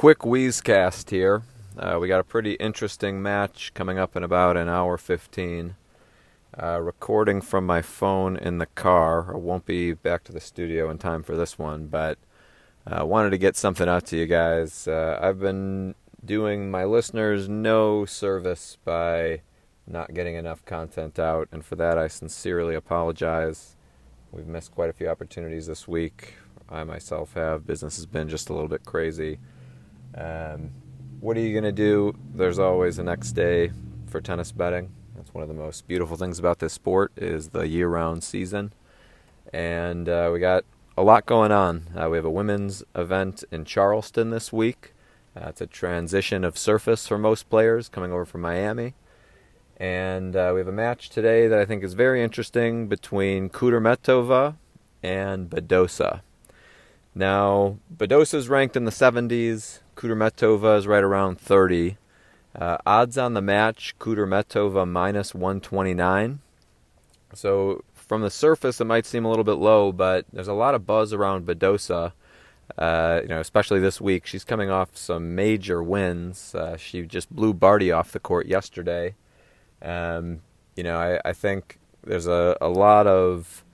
quick 0.00 0.20
Wheezecast 0.20 1.10
here. 1.10 1.42
Uh, 1.76 1.98
we 2.00 2.08
got 2.08 2.20
a 2.20 2.24
pretty 2.24 2.54
interesting 2.54 3.20
match 3.20 3.70
coming 3.74 3.98
up 3.98 4.16
in 4.16 4.22
about 4.22 4.56
an 4.56 4.66
hour 4.66 4.96
15. 4.96 5.74
Uh, 6.58 6.80
recording 6.80 7.42
from 7.42 7.66
my 7.66 7.82
phone 7.82 8.34
in 8.34 8.56
the 8.56 8.64
car. 8.64 9.34
I 9.34 9.36
won't 9.36 9.66
be 9.66 9.92
back 9.92 10.24
to 10.24 10.32
the 10.32 10.40
studio 10.40 10.88
in 10.88 10.96
time 10.96 11.22
for 11.22 11.36
this 11.36 11.58
one, 11.58 11.88
but 11.88 12.16
I 12.86 13.00
uh, 13.00 13.04
wanted 13.04 13.28
to 13.28 13.36
get 13.36 13.58
something 13.58 13.90
out 13.90 14.06
to 14.06 14.16
you 14.16 14.24
guys. 14.24 14.88
Uh, 14.88 15.18
I've 15.20 15.38
been 15.38 15.94
doing 16.24 16.70
my 16.70 16.86
listeners 16.86 17.46
no 17.50 18.06
service 18.06 18.78
by 18.82 19.42
not 19.86 20.14
getting 20.14 20.34
enough 20.34 20.64
content 20.64 21.18
out, 21.18 21.46
and 21.52 21.62
for 21.62 21.76
that 21.76 21.98
I 21.98 22.08
sincerely 22.08 22.74
apologize. 22.74 23.76
We've 24.32 24.46
missed 24.46 24.74
quite 24.74 24.88
a 24.88 24.94
few 24.94 25.10
opportunities 25.10 25.66
this 25.66 25.86
week. 25.86 26.36
I 26.70 26.84
myself 26.84 27.34
have. 27.34 27.66
Business 27.66 27.96
has 27.96 28.06
been 28.06 28.30
just 28.30 28.48
a 28.48 28.54
little 28.54 28.68
bit 28.68 28.86
crazy. 28.86 29.40
Um, 30.14 30.70
what 31.20 31.36
are 31.36 31.40
you 31.40 31.52
going 31.52 31.64
to 31.64 31.72
do? 31.72 32.16
There's 32.34 32.58
always 32.58 32.98
a 32.98 33.02
next 33.02 33.32
day 33.32 33.72
for 34.06 34.20
tennis 34.20 34.52
betting. 34.52 34.90
That's 35.14 35.34
one 35.34 35.42
of 35.42 35.48
the 35.48 35.54
most 35.54 35.86
beautiful 35.86 36.16
things 36.16 36.38
about 36.38 36.58
this 36.58 36.72
sport 36.72 37.12
is 37.16 37.48
the 37.48 37.68
year-round 37.68 38.24
season, 38.24 38.72
and 39.52 40.08
uh, 40.08 40.30
we 40.32 40.40
got 40.40 40.64
a 40.96 41.02
lot 41.02 41.26
going 41.26 41.52
on. 41.52 41.86
Uh, 41.96 42.08
we 42.10 42.16
have 42.16 42.24
a 42.24 42.30
women's 42.30 42.82
event 42.94 43.44
in 43.50 43.64
Charleston 43.64 44.30
this 44.30 44.52
week. 44.52 44.92
Uh, 45.36 45.48
it's 45.48 45.60
a 45.60 45.66
transition 45.66 46.44
of 46.44 46.58
surface 46.58 47.06
for 47.06 47.16
most 47.16 47.48
players 47.48 47.88
coming 47.88 48.12
over 48.12 48.24
from 48.24 48.40
Miami. 48.40 48.94
And 49.76 50.36
uh, 50.36 50.50
we 50.52 50.60
have 50.60 50.68
a 50.68 50.72
match 50.72 51.08
today 51.08 51.48
that 51.48 51.58
I 51.58 51.64
think 51.64 51.82
is 51.82 51.94
very 51.94 52.22
interesting 52.22 52.86
between 52.86 53.48
Kudermetova 53.48 54.56
and 55.02 55.48
Badosa. 55.48 56.20
Now, 57.14 57.78
Badosa 57.96 58.34
is 58.34 58.48
ranked 58.48 58.76
in 58.76 58.84
the 58.84 58.90
70s. 58.90 59.80
Kudermetova 60.00 60.78
is 60.78 60.86
right 60.86 61.04
around 61.04 61.38
30. 61.38 61.98
Uh, 62.58 62.78
odds 62.86 63.18
on 63.18 63.34
the 63.34 63.42
match, 63.42 63.94
Kudermetova 63.98 64.88
minus 64.88 65.34
129. 65.34 66.40
So 67.34 67.84
from 67.94 68.22
the 68.22 68.30
surface, 68.30 68.80
it 68.80 68.86
might 68.86 69.04
seem 69.04 69.26
a 69.26 69.28
little 69.28 69.44
bit 69.44 69.58
low, 69.58 69.92
but 69.92 70.24
there's 70.32 70.48
a 70.48 70.54
lot 70.54 70.74
of 70.74 70.86
buzz 70.86 71.12
around 71.12 71.46
Badosa. 71.46 72.12
Uh, 72.78 73.20
you 73.22 73.28
know, 73.28 73.40
especially 73.40 73.78
this 73.78 74.00
week, 74.00 74.24
she's 74.24 74.42
coming 74.42 74.70
off 74.70 74.96
some 74.96 75.34
major 75.34 75.82
wins. 75.82 76.54
Uh, 76.54 76.78
she 76.78 77.02
just 77.02 77.30
blew 77.30 77.52
Barty 77.52 77.92
off 77.92 78.10
the 78.10 78.20
court 78.20 78.46
yesterday. 78.46 79.16
Um, 79.82 80.40
you 80.76 80.82
know, 80.82 80.96
I, 80.96 81.20
I 81.28 81.34
think 81.34 81.78
there's 82.02 82.26
a, 82.26 82.56
a 82.58 82.70
lot 82.70 83.06
of 83.06 83.66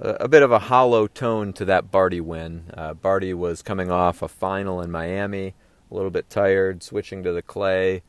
a 0.00 0.28
bit 0.28 0.42
of 0.42 0.52
a 0.52 0.58
hollow 0.58 1.06
tone 1.06 1.52
to 1.54 1.64
that 1.66 1.90
Barty 1.90 2.20
win. 2.20 2.70
Uh, 2.74 2.94
Barty 2.94 3.34
was 3.34 3.62
coming 3.62 3.90
off 3.90 4.22
a 4.22 4.28
final 4.28 4.80
in 4.80 4.90
Miami, 4.90 5.54
a 5.90 5.94
little 5.94 6.10
bit 6.10 6.28
tired, 6.30 6.82
switching 6.82 7.22
to 7.22 7.32
the 7.32 7.42
clay. 7.42 8.02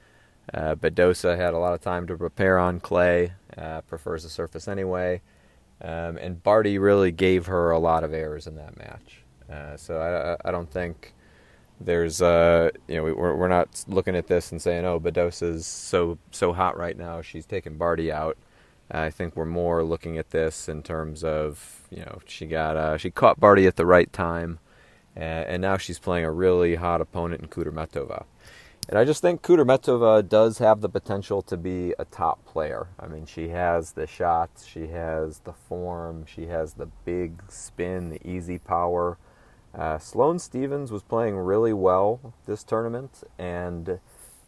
Uh, 0.53 0.75
Badosa 0.75 1.38
had 1.38 1.53
a 1.53 1.58
lot 1.58 1.73
of 1.73 1.81
time 1.81 2.08
to 2.08 2.17
prepare 2.17 2.59
on 2.59 2.80
clay, 2.80 3.33
uh, 3.58 3.81
prefers 3.81 4.23
the 4.23 4.30
surface 4.30 4.67
anyway. 4.67 5.22
Um, 5.81 6.17
and 6.17 6.42
Barty 6.42 6.77
really 6.77 7.11
gave 7.11 7.47
her 7.47 7.72
a 7.72 7.80
lot 7.80 8.03
of 8.03 8.14
errors 8.14 8.47
in 8.47 8.55
that 8.55 8.77
match. 8.77 9.23
Uh, 9.52 9.77
so 9.77 10.38
I, 10.44 10.47
I 10.47 10.52
don't 10.52 10.70
think 10.70 11.14
there's 11.81 12.22
uh 12.22 12.70
you 12.88 12.95
know 12.95 13.03
we're 13.03 13.36
we're 13.36 13.47
not 13.49 13.83
looking 13.88 14.16
at 14.16 14.27
this 14.27 14.52
and 14.52 14.61
saying 14.61 14.86
oh 14.86 14.97
Badosa's 14.97 15.67
so 15.67 16.17
so 16.31 16.53
hot 16.53 16.77
right 16.77 16.97
now 16.97 17.22
she's 17.22 17.45
taking 17.45 17.77
Barty 17.77 18.11
out. 18.11 18.38
I 18.91 19.09
think 19.09 19.36
we're 19.36 19.45
more 19.45 19.83
looking 19.83 20.17
at 20.17 20.30
this 20.30 20.69
in 20.69 20.83
terms 20.83 21.23
of 21.23 21.81
you 21.89 22.00
know 22.00 22.19
she 22.25 22.45
got 22.45 22.78
uh, 22.78 22.97
she 22.97 23.09
caught 23.09 23.39
Barty 23.39 23.67
at 23.67 23.75
the 23.75 23.86
right 23.86 24.11
time, 24.11 24.59
and, 25.16 25.45
and 25.47 25.61
now 25.61 25.77
she's 25.77 26.00
playing 26.00 26.25
a 26.25 26.31
really 26.31 26.75
hot 26.75 27.02
opponent 27.02 27.42
in 27.42 27.47
Kudermetova. 27.47 28.25
And 28.88 29.00
I 29.00 29.03
just 29.03 29.22
think 29.22 29.42
Kudermetova 29.42 30.27
does 30.30 30.59
have 30.59 30.81
the 30.81 30.89
potential 30.89 31.42
to 31.44 31.58
be 31.58 31.95
a 31.97 32.05
top 32.05 32.45
player. 32.45 32.88
I 33.00 33.08
mean, 33.08 33.25
she 33.25 33.50
has 33.50 33.93
the 33.93 34.05
shots, 34.05 34.64
she 34.67 34.88
has 34.88 35.39
the 35.39 35.54
form, 35.54 36.26
she 36.27 36.45
has 36.48 36.73
the 36.73 36.86
big 37.04 37.42
spin, 37.49 38.11
the 38.11 38.27
easy 38.27 38.59
power. 38.59 39.17
Uh, 39.73 39.98
Sloane 39.98 40.38
Stevens 40.38 40.92
was 40.92 41.02
playing 41.02 41.36
really 41.36 41.73
well 41.73 42.36
this 42.45 42.64
tournament, 42.64 43.23
and 43.39 43.99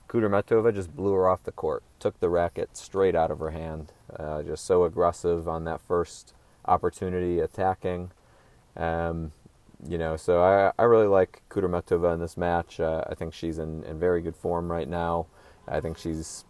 Kudermetova 0.07 0.73
just 0.73 0.95
blew 0.95 1.13
her 1.13 1.28
off 1.28 1.44
the 1.44 1.51
court, 1.51 1.84
took 2.00 2.19
the 2.19 2.29
racket 2.29 2.78
straight 2.78 3.16
out 3.16 3.31
of 3.31 3.40
her 3.40 3.51
hand. 3.51 3.91
Uh, 4.18 4.41
just 4.41 4.66
so 4.66 4.84
aggressive 4.84 5.47
on 5.47 5.66
that 5.66 5.81
first 5.81 6.34
opportunity 6.66 7.40
attacking. 7.40 8.12
Um, 8.75 9.31
you 9.88 9.97
know, 9.97 10.16
so 10.16 10.41
I, 10.41 10.72
I 10.79 10.85
really 10.85 11.07
like 11.07 11.44
Kudermetova 11.50 12.13
in 12.13 12.19
this 12.19 12.38
match. 12.38 12.79
Uh, 12.79 13.03
I 13.09 13.16
think 13.16 13.34
she's 13.34 13.59
in, 13.59 13.84
in 13.84 14.00
very 14.00 14.22
good 14.22 14.35
form 14.35 14.72
right 14.72 14.88
now. 14.88 15.28
I 15.67 15.79
think 15.81 15.97
she's 15.97 16.46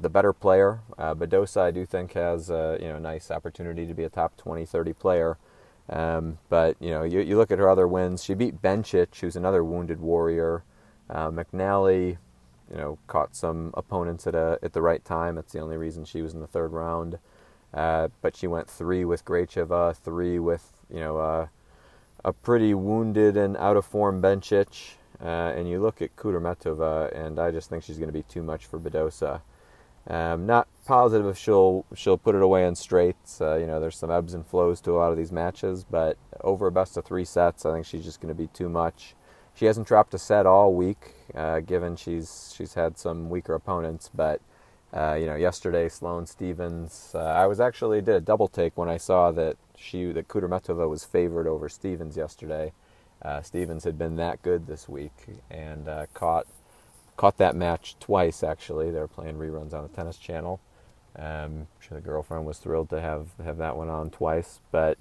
the 0.00 0.10
better 0.10 0.32
player. 0.32 0.80
Uh, 0.98 1.14
Badosa, 1.14 1.62
I 1.62 1.70
do 1.70 1.86
think, 1.86 2.12
has 2.14 2.50
a 2.50 2.78
you 2.80 2.88
know, 2.88 2.98
nice 2.98 3.30
opportunity 3.30 3.86
to 3.86 3.94
be 3.94 4.04
a 4.04 4.08
top 4.08 4.36
20, 4.36 4.66
30 4.66 4.92
player. 4.92 5.38
Um, 5.88 6.38
but 6.48 6.76
you 6.80 6.90
know, 6.90 7.04
you, 7.04 7.20
you 7.20 7.36
look 7.36 7.50
at 7.50 7.58
her 7.58 7.68
other 7.68 7.86
wins. 7.86 8.24
She 8.24 8.34
beat 8.34 8.60
Bencic, 8.60 9.18
who's 9.20 9.36
another 9.36 9.62
wounded 9.62 10.00
warrior. 10.00 10.64
Uh, 11.08 11.30
McNally, 11.30 12.18
you 12.70 12.76
know, 12.76 12.98
caught 13.06 13.36
some 13.36 13.70
opponents 13.74 14.26
at 14.26 14.34
a 14.34 14.58
at 14.62 14.72
the 14.72 14.82
right 14.82 15.04
time. 15.04 15.36
That's 15.36 15.52
the 15.52 15.60
only 15.60 15.76
reason 15.76 16.04
she 16.04 16.22
was 16.22 16.34
in 16.34 16.40
the 16.40 16.46
third 16.46 16.72
round. 16.72 17.18
Uh, 17.72 18.08
but 18.22 18.36
she 18.36 18.46
went 18.46 18.70
three 18.70 19.04
with 19.04 19.24
Gracheva, 19.24 19.94
three 19.96 20.38
with 20.38 20.72
you 20.90 21.00
know 21.00 21.18
uh, 21.18 21.46
a 22.24 22.32
pretty 22.32 22.74
wounded 22.74 23.36
and 23.36 23.56
out 23.56 23.76
of 23.76 23.84
form 23.84 24.20
Bencic. 24.22 24.94
Uh, 25.20 25.52
and 25.56 25.68
you 25.68 25.80
look 25.80 26.02
at 26.02 26.14
Kudermetova, 26.16 27.10
and 27.16 27.38
I 27.38 27.50
just 27.50 27.70
think 27.70 27.82
she's 27.82 27.96
going 27.96 28.08
to 28.08 28.12
be 28.12 28.24
too 28.24 28.42
much 28.42 28.66
for 28.66 28.78
Badosa. 28.78 29.40
Um, 30.08 30.46
not 30.46 30.68
positive 30.84 31.26
if 31.26 31.36
she'll 31.36 31.84
she'll 31.94 32.18
put 32.18 32.34
it 32.34 32.42
away 32.42 32.66
in 32.66 32.76
straights. 32.76 33.40
Uh, 33.40 33.56
you 33.56 33.66
know, 33.66 33.80
there's 33.80 33.96
some 33.96 34.10
ebbs 34.10 34.34
and 34.34 34.46
flows 34.46 34.80
to 34.82 34.92
a 34.92 34.98
lot 34.98 35.10
of 35.10 35.16
these 35.16 35.32
matches, 35.32 35.84
but 35.84 36.16
over 36.42 36.66
a 36.66 36.72
best 36.72 36.96
of 36.96 37.04
three 37.04 37.24
sets, 37.24 37.66
I 37.66 37.72
think 37.72 37.86
she's 37.86 38.04
just 38.04 38.20
going 38.20 38.34
to 38.34 38.40
be 38.40 38.48
too 38.48 38.68
much. 38.68 39.14
She 39.56 39.64
hasn't 39.64 39.88
dropped 39.88 40.12
a 40.12 40.18
set 40.18 40.44
all 40.44 40.74
week, 40.74 41.14
uh, 41.34 41.60
given 41.60 41.96
she's 41.96 42.54
she's 42.54 42.74
had 42.74 42.98
some 42.98 43.30
weaker 43.30 43.54
opponents. 43.54 44.10
But 44.14 44.42
uh, 44.92 45.14
you 45.18 45.24
know, 45.24 45.34
yesterday 45.34 45.88
Sloane 45.88 46.26
Stevens, 46.26 47.12
uh, 47.14 47.18
I 47.18 47.46
was 47.46 47.58
actually 47.58 48.02
did 48.02 48.16
a 48.16 48.20
double 48.20 48.48
take 48.48 48.76
when 48.76 48.90
I 48.90 48.98
saw 48.98 49.32
that 49.32 49.56
she 49.74 50.12
that 50.12 50.28
Kudermetova 50.28 50.88
was 50.90 51.04
favored 51.04 51.46
over 51.46 51.70
Stevens 51.70 52.18
yesterday. 52.18 52.72
Uh, 53.22 53.40
Stevens 53.40 53.84
had 53.84 53.96
been 53.96 54.16
that 54.16 54.42
good 54.42 54.66
this 54.66 54.90
week 54.90 55.40
and 55.50 55.88
uh, 55.88 56.04
caught 56.12 56.46
caught 57.16 57.38
that 57.38 57.56
match 57.56 57.96
twice 57.98 58.42
actually. 58.42 58.90
They 58.90 58.98
were 58.98 59.08
playing 59.08 59.36
reruns 59.36 59.72
on 59.72 59.82
the 59.82 59.88
Tennis 59.88 60.18
Channel. 60.18 60.60
Um, 61.18 61.24
I'm 61.24 61.66
sure 61.80 61.98
the 61.98 62.06
girlfriend 62.06 62.44
was 62.44 62.58
thrilled 62.58 62.90
to 62.90 63.00
have 63.00 63.28
have 63.42 63.56
that 63.56 63.78
one 63.78 63.88
on 63.88 64.10
twice, 64.10 64.60
but 64.70 64.98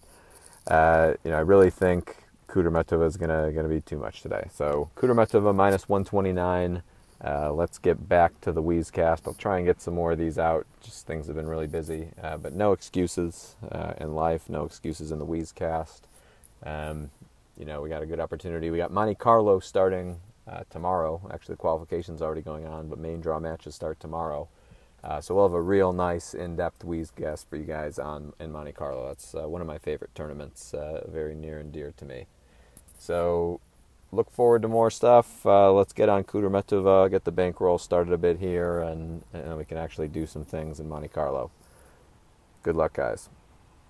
uh, 0.68 1.16
you 1.26 1.32
know 1.32 1.38
I 1.38 1.42
really 1.42 1.70
think 1.70 2.25
Kudermetova 2.48 3.06
is 3.06 3.18
gonna 3.18 3.52
gonna 3.52 3.68
be 3.68 3.82
too 3.82 3.98
much 3.98 4.22
today. 4.22 4.48
So 4.52 4.90
Kudermetova 4.96 5.54
minus 5.54 5.90
129. 5.90 6.84
Uh, 7.24 7.52
let's 7.52 7.78
get 7.78 8.10
back 8.10 8.40
to 8.42 8.52
the 8.52 8.62
Wheezecast. 8.62 9.22
I'll 9.26 9.34
try 9.34 9.58
and 9.58 9.66
get 9.66 9.82
some 9.82 9.96
more 9.96 10.12
of 10.12 10.18
these 10.20 10.38
out. 10.38 10.68
Just 10.82 11.08
things 11.08 11.28
have 11.28 11.36
been 11.36 11.48
really 11.48 11.68
busy, 11.68 12.10
uh, 12.22 12.38
but 12.38 12.54
no 12.54 12.72
excuses 12.72 13.56
uh, 13.72 13.94
in 14.00 14.14
life. 14.14 14.50
No 14.50 14.66
excuses 14.66 15.12
in 15.12 15.20
the 15.20 15.26
Wheezecast. 15.26 16.02
Um, 16.64 17.10
you 17.58 17.66
know, 17.66 17.82
we 17.82 17.90
got 17.90 18.04
a 18.04 18.06
good 18.06 18.20
opportunity. 18.20 18.70
We 18.70 18.78
got 18.78 18.92
Monte 18.92 19.16
Carlo 19.16 19.60
starting 19.60 20.20
uh, 20.48 20.64
tomorrow. 20.70 21.22
Actually, 21.34 21.54
the 21.54 21.60
qualification's 21.60 22.22
already 22.22 22.42
going 22.42 22.68
on, 22.68 22.90
but 22.90 23.00
main 23.00 23.22
draw 23.22 23.40
matches 23.40 23.76
start 23.76 24.00
tomorrow. 24.00 24.48
Uh, 25.04 25.22
so 25.22 25.36
we'll 25.36 25.48
have 25.48 25.54
a 25.54 25.62
real 25.62 25.94
nice, 25.94 26.34
in-depth 26.34 26.80
Wheezecast 26.84 27.46
for 27.48 27.56
you 27.56 27.64
guys 27.64 27.98
on 27.98 28.34
in 28.40 28.52
Monte 28.52 28.74
Carlo. 28.74 29.08
That's 29.08 29.34
uh, 29.36 29.48
one 29.48 29.62
of 29.62 29.68
my 29.68 29.78
favorite 29.78 30.14
tournaments, 30.16 30.74
very 31.08 31.36
near 31.36 31.60
and 31.60 31.72
dear 31.72 31.94
to 31.98 32.06
me. 32.06 32.26
So 33.06 33.60
look 34.12 34.32
forward 34.32 34.64
to 34.64 34.68
more 34.68 34.90
stuff. 34.90 35.46
Uh, 35.46 35.72
let's 35.72 35.94
get 35.94 36.10
on 36.10 36.24
Kudermetova, 36.24 37.12
get 37.12 37.24
the 37.24 37.32
bankroll 37.32 37.78
started 37.78 38.12
a 38.12 38.18
bit 38.18 38.40
here, 38.40 38.80
and, 38.80 39.22
and 39.32 39.58
we 39.58 39.66
can 39.66 39.78
actually 39.78 40.08
do 40.08 40.26
some 40.26 40.44
things 40.44 40.80
in 40.80 40.90
Monte 40.90 41.10
Carlo. 41.10 41.52
Good 42.64 42.76
luck, 42.76 42.94
guys. 42.94 43.30